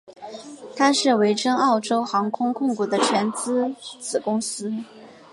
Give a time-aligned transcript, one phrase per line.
[0.75, 4.73] 它是维珍澳洲航空控股的全资子公司。